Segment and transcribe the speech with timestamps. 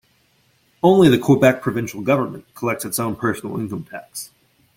[0.81, 4.31] Only the Quebec provincial government collects its own personal income tax.